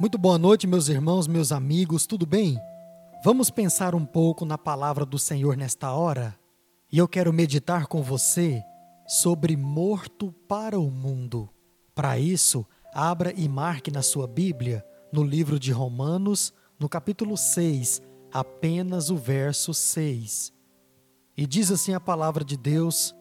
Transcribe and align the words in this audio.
Muito 0.00 0.16
boa 0.16 0.38
noite, 0.38 0.66
meus 0.66 0.88
irmãos, 0.88 1.28
meus 1.28 1.52
amigos, 1.52 2.06
tudo 2.06 2.24
bem? 2.24 2.58
Vamos 3.22 3.50
pensar 3.50 3.94
um 3.94 4.06
pouco 4.06 4.46
na 4.46 4.56
palavra 4.56 5.04
do 5.04 5.18
Senhor 5.18 5.58
nesta 5.58 5.92
hora? 5.92 6.34
E 6.90 6.96
eu 6.96 7.06
quero 7.06 7.30
meditar 7.34 7.86
com 7.86 8.02
você 8.02 8.62
sobre 9.06 9.58
morto 9.58 10.32
para 10.48 10.80
o 10.80 10.90
mundo. 10.90 11.50
Para 11.94 12.18
isso, 12.18 12.66
abra 12.94 13.30
e 13.36 13.46
marque 13.46 13.90
na 13.90 14.00
sua 14.00 14.26
Bíblia, 14.26 14.82
no 15.12 15.22
livro 15.22 15.60
de 15.60 15.70
Romanos, 15.70 16.50
no 16.78 16.88
capítulo 16.88 17.36
6, 17.36 18.00
apenas 18.32 19.10
o 19.10 19.18
verso 19.18 19.74
6. 19.74 20.50
E 21.36 21.46
diz 21.46 21.70
assim 21.70 21.92
a 21.92 22.00
palavra 22.00 22.42
de 22.42 22.56
Deus: 22.56 23.14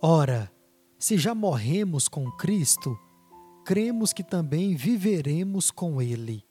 Ora, 0.00 0.50
se 0.98 1.18
já 1.18 1.34
morremos 1.34 2.08
com 2.08 2.32
Cristo, 2.32 2.98
cremos 3.64 4.12
que 4.12 4.22
também 4.22 4.74
viveremos 4.74 5.70
com 5.70 6.00
Ele. 6.00 6.44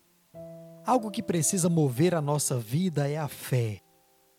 Algo 0.86 1.12
que 1.12 1.22
precisa 1.22 1.70
mover 1.70 2.16
a 2.16 2.22
nossa 2.22 2.58
vida 2.58 3.08
é 3.10 3.18
a 3.18 3.28
fé. 3.28 3.82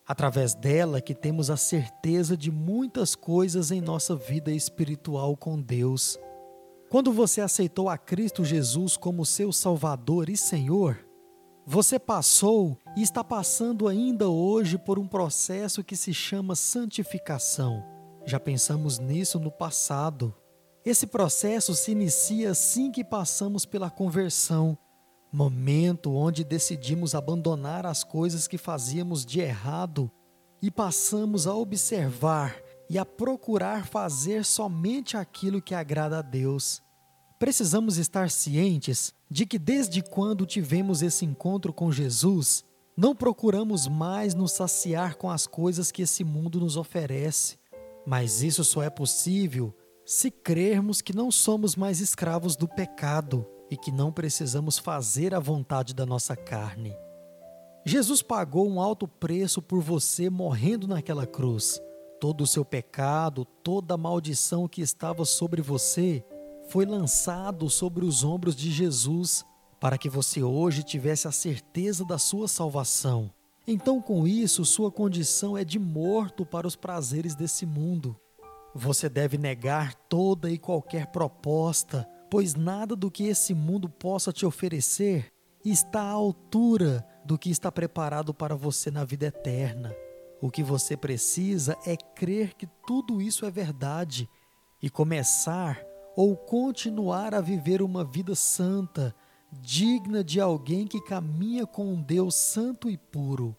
Através 0.06 0.54
dela 0.54 1.00
que 1.00 1.14
temos 1.14 1.48
a 1.50 1.56
certeza 1.56 2.36
de 2.36 2.50
muitas 2.50 3.14
coisas 3.14 3.70
em 3.70 3.80
nossa 3.80 4.16
vida 4.16 4.50
espiritual 4.50 5.36
com 5.36 5.60
Deus. 5.60 6.18
Quando 6.90 7.12
você 7.12 7.40
aceitou 7.40 7.88
a 7.88 7.96
Cristo 7.96 8.44
Jesus 8.44 8.96
como 8.96 9.24
seu 9.24 9.52
Salvador 9.52 10.28
e 10.28 10.36
Senhor, 10.36 10.98
você 11.64 11.98
passou 11.98 12.76
e 12.96 13.02
está 13.02 13.22
passando 13.22 13.86
ainda 13.86 14.28
hoje 14.28 14.76
por 14.76 14.98
um 14.98 15.06
processo 15.06 15.84
que 15.84 15.96
se 15.96 16.12
chama 16.12 16.56
santificação. 16.56 17.82
Já 18.26 18.40
pensamos 18.40 18.98
nisso 18.98 19.38
no 19.38 19.50
passado. 19.50 20.34
Esse 20.84 21.06
processo 21.06 21.74
se 21.76 21.92
inicia 21.92 22.50
assim 22.50 22.90
que 22.90 23.04
passamos 23.04 23.64
pela 23.64 23.88
conversão, 23.88 24.76
momento 25.32 26.12
onde 26.12 26.42
decidimos 26.42 27.14
abandonar 27.14 27.86
as 27.86 28.02
coisas 28.02 28.48
que 28.48 28.58
fazíamos 28.58 29.24
de 29.24 29.40
errado 29.40 30.10
e 30.60 30.72
passamos 30.72 31.46
a 31.46 31.54
observar 31.54 32.60
e 32.90 32.98
a 32.98 33.06
procurar 33.06 33.86
fazer 33.86 34.44
somente 34.44 35.16
aquilo 35.16 35.62
que 35.62 35.72
agrada 35.72 36.18
a 36.18 36.22
Deus. 36.22 36.82
Precisamos 37.38 37.96
estar 37.96 38.28
cientes 38.28 39.14
de 39.30 39.46
que 39.46 39.60
desde 39.60 40.02
quando 40.02 40.44
tivemos 40.44 41.00
esse 41.00 41.24
encontro 41.24 41.72
com 41.72 41.92
Jesus, 41.92 42.64
não 42.96 43.14
procuramos 43.14 43.86
mais 43.86 44.34
nos 44.34 44.50
saciar 44.50 45.14
com 45.14 45.30
as 45.30 45.46
coisas 45.46 45.92
que 45.92 46.02
esse 46.02 46.24
mundo 46.24 46.58
nos 46.58 46.76
oferece, 46.76 47.56
mas 48.04 48.42
isso 48.42 48.64
só 48.64 48.82
é 48.82 48.90
possível 48.90 49.72
se 50.04 50.30
crermos 50.30 51.00
que 51.00 51.14
não 51.14 51.30
somos 51.30 51.76
mais 51.76 52.00
escravos 52.00 52.56
do 52.56 52.66
pecado 52.68 53.46
e 53.70 53.76
que 53.76 53.92
não 53.92 54.12
precisamos 54.12 54.78
fazer 54.78 55.34
a 55.34 55.38
vontade 55.38 55.94
da 55.94 56.04
nossa 56.04 56.36
carne. 56.36 56.94
Jesus 57.84 58.22
pagou 58.22 58.68
um 58.68 58.80
alto 58.80 59.08
preço 59.08 59.60
por 59.60 59.80
você 59.80 60.30
morrendo 60.30 60.86
naquela 60.86 61.26
cruz. 61.26 61.80
Todo 62.20 62.42
o 62.42 62.46
seu 62.46 62.64
pecado, 62.64 63.44
toda 63.44 63.94
a 63.94 63.98
maldição 63.98 64.68
que 64.68 64.80
estava 64.80 65.24
sobre 65.24 65.60
você 65.60 66.24
foi 66.68 66.86
lançado 66.86 67.68
sobre 67.68 68.04
os 68.04 68.22
ombros 68.22 68.54
de 68.54 68.70
Jesus 68.70 69.44
para 69.80 69.98
que 69.98 70.08
você 70.08 70.42
hoje 70.42 70.84
tivesse 70.84 71.26
a 71.26 71.32
certeza 71.32 72.04
da 72.04 72.18
sua 72.18 72.46
salvação. 72.46 73.32
Então, 73.66 74.00
com 74.00 74.28
isso, 74.28 74.64
sua 74.64 74.92
condição 74.92 75.58
é 75.58 75.64
de 75.64 75.78
morto 75.78 76.46
para 76.46 76.68
os 76.68 76.76
prazeres 76.76 77.34
desse 77.34 77.66
mundo. 77.66 78.16
Você 78.74 79.08
deve 79.08 79.36
negar 79.36 79.94
toda 79.94 80.50
e 80.50 80.56
qualquer 80.56 81.08
proposta, 81.08 82.08
pois 82.30 82.54
nada 82.54 82.96
do 82.96 83.10
que 83.10 83.24
esse 83.24 83.52
mundo 83.52 83.88
possa 83.88 84.32
te 84.32 84.46
oferecer 84.46 85.30
está 85.64 86.00
à 86.00 86.10
altura 86.10 87.06
do 87.24 87.38
que 87.38 87.50
está 87.50 87.70
preparado 87.70 88.32
para 88.32 88.56
você 88.56 88.90
na 88.90 89.04
vida 89.04 89.26
eterna. 89.26 89.94
O 90.40 90.50
que 90.50 90.62
você 90.62 90.96
precisa 90.96 91.76
é 91.86 91.96
crer 91.96 92.54
que 92.54 92.66
tudo 92.86 93.20
isso 93.20 93.44
é 93.44 93.50
verdade 93.50 94.28
e 94.82 94.90
começar 94.90 95.80
ou 96.16 96.36
continuar 96.36 97.34
a 97.34 97.40
viver 97.40 97.82
uma 97.82 98.04
vida 98.04 98.34
santa, 98.34 99.14
digna 99.52 100.24
de 100.24 100.40
alguém 100.40 100.86
que 100.86 101.00
caminha 101.00 101.66
com 101.66 101.84
um 101.92 102.02
Deus 102.02 102.34
santo 102.34 102.90
e 102.90 102.96
puro. 102.96 103.54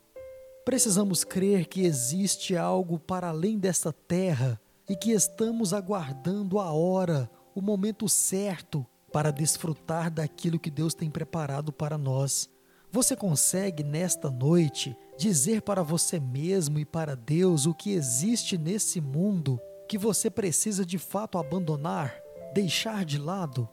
Precisamos 0.65 1.23
crer 1.23 1.67
que 1.67 1.85
existe 1.85 2.57
algo 2.57 2.99
para 2.99 3.29
além 3.29 3.59
desta 3.59 3.93
terra 3.93 4.59
e 4.89 4.95
que 4.95 5.11
estamos 5.11 5.73
aguardando 5.73 6.59
a 6.59 6.71
hora, 6.71 7.29
o 7.55 7.61
momento 7.61 8.09
certo 8.09 8.85
para 9.11 9.31
desfrutar 9.31 10.09
daquilo 10.09 10.59
que 10.59 10.71
Deus 10.71 10.93
tem 10.93 11.09
preparado 11.09 11.71
para 11.71 11.97
nós. 11.97 12.49
Você 12.91 13.15
consegue, 13.15 13.83
nesta 13.83 14.29
noite, 14.29 14.95
dizer 15.17 15.61
para 15.61 15.81
você 15.83 16.19
mesmo 16.19 16.79
e 16.79 16.85
para 16.85 17.15
Deus 17.15 17.65
o 17.65 17.73
que 17.73 17.91
existe 17.91 18.57
nesse 18.57 18.99
mundo 18.99 19.59
que 19.87 19.97
você 19.97 20.29
precisa 20.29 20.85
de 20.85 20.97
fato 20.97 21.37
abandonar, 21.37 22.15
deixar 22.53 23.05
de 23.05 23.17
lado? 23.17 23.69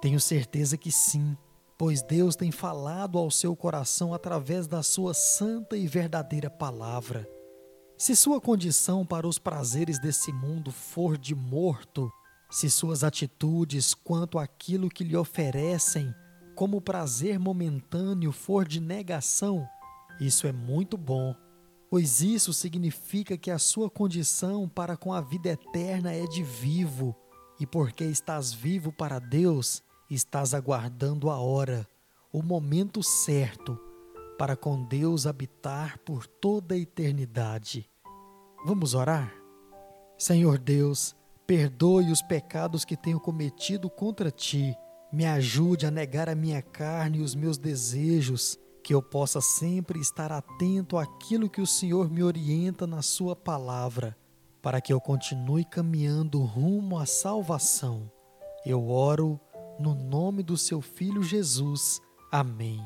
Tenho 0.00 0.20
certeza 0.20 0.76
que 0.76 0.92
sim, 0.92 1.36
pois 1.78 2.02
Deus 2.02 2.36
tem 2.36 2.50
falado 2.50 3.18
ao 3.18 3.30
seu 3.30 3.56
coração 3.56 4.14
através 4.14 4.66
da 4.66 4.82
sua 4.82 5.14
santa 5.14 5.76
e 5.76 5.86
verdadeira 5.86 6.50
palavra. 6.50 7.28
Se 7.96 8.16
sua 8.16 8.40
condição 8.40 9.06
para 9.06 9.26
os 9.26 9.38
prazeres 9.38 10.00
desse 10.00 10.32
mundo 10.32 10.72
for 10.72 11.16
de 11.16 11.32
morto, 11.32 12.12
se 12.50 12.68
suas 12.68 13.04
atitudes 13.04 13.94
quanto 13.94 14.36
àquilo 14.36 14.88
que 14.88 15.04
lhe 15.04 15.16
oferecem 15.16 16.12
como 16.56 16.80
prazer 16.80 17.38
momentâneo 17.38 18.32
for 18.32 18.66
de 18.66 18.80
negação, 18.80 19.64
isso 20.20 20.46
é 20.48 20.52
muito 20.52 20.96
bom, 20.96 21.36
pois 21.88 22.20
isso 22.20 22.52
significa 22.52 23.38
que 23.38 23.50
a 23.50 23.60
sua 23.60 23.88
condição 23.88 24.68
para 24.68 24.96
com 24.96 25.12
a 25.12 25.20
vida 25.20 25.50
eterna 25.50 26.12
é 26.12 26.26
de 26.26 26.42
vivo, 26.42 27.14
e 27.60 27.66
porque 27.66 28.04
estás 28.04 28.52
vivo 28.52 28.92
para 28.92 29.20
Deus, 29.20 29.84
estás 30.10 30.52
aguardando 30.52 31.30
a 31.30 31.38
hora, 31.38 31.88
o 32.32 32.42
momento 32.42 33.04
certo 33.04 33.78
para 34.38 34.56
com 34.56 34.82
Deus 34.82 35.26
habitar 35.26 35.98
por 35.98 36.26
toda 36.26 36.74
a 36.74 36.78
eternidade. 36.78 37.88
Vamos 38.66 38.94
orar? 38.94 39.32
Senhor 40.18 40.58
Deus, 40.58 41.14
perdoe 41.46 42.10
os 42.10 42.22
pecados 42.22 42.84
que 42.84 42.96
tenho 42.96 43.20
cometido 43.20 43.90
contra 43.90 44.30
ti. 44.30 44.74
Me 45.12 45.26
ajude 45.26 45.86
a 45.86 45.90
negar 45.90 46.28
a 46.28 46.34
minha 46.34 46.62
carne 46.62 47.18
e 47.18 47.22
os 47.22 47.34
meus 47.34 47.58
desejos, 47.58 48.58
que 48.82 48.92
eu 48.92 49.02
possa 49.02 49.40
sempre 49.40 50.00
estar 50.00 50.32
atento 50.32 50.98
àquilo 50.98 51.48
que 51.48 51.60
o 51.60 51.66
Senhor 51.66 52.10
me 52.10 52.22
orienta 52.22 52.86
na 52.86 53.02
Sua 53.02 53.36
palavra, 53.36 54.16
para 54.60 54.80
que 54.80 54.92
eu 54.92 55.00
continue 55.00 55.64
caminhando 55.64 56.42
rumo 56.42 56.98
à 56.98 57.06
salvação. 57.06 58.10
Eu 58.64 58.88
oro 58.88 59.40
no 59.78 59.94
nome 59.94 60.42
do 60.42 60.56
Seu 60.56 60.80
Filho 60.80 61.22
Jesus. 61.22 62.00
Amém. 62.32 62.82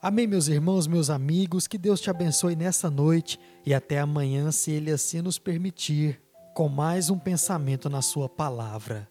Amém, 0.00 0.28
meus 0.28 0.46
irmãos, 0.46 0.86
meus 0.86 1.10
amigos, 1.10 1.66
que 1.66 1.76
Deus 1.76 2.00
te 2.00 2.08
abençoe 2.08 2.54
nessa 2.54 2.88
noite 2.88 3.36
e 3.66 3.74
até 3.74 3.98
amanhã, 3.98 4.52
se 4.52 4.70
Ele 4.70 4.92
assim 4.92 5.20
nos 5.20 5.40
permitir, 5.40 6.22
com 6.54 6.68
mais 6.68 7.10
um 7.10 7.18
pensamento 7.18 7.90
na 7.90 8.00
Sua 8.00 8.28
palavra. 8.28 9.08